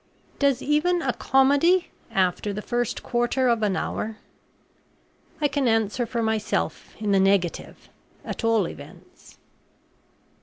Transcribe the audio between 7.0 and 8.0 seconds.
the negative,